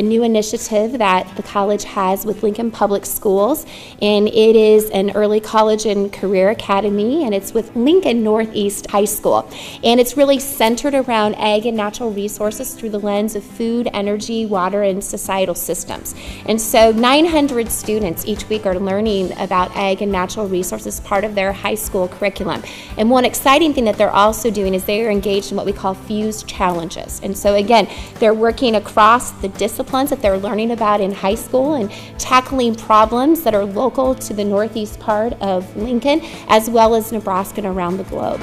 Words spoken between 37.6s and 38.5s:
around the globe.